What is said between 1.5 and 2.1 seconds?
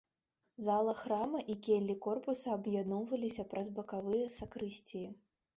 і келлі